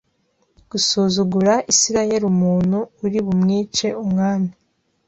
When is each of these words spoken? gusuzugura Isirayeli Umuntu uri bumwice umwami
gusuzugura 0.69 1.53
Isirayeli 1.71 2.25
Umuntu 2.33 2.77
uri 3.05 3.19
bumwice 3.25 3.87
umwami 4.03 4.51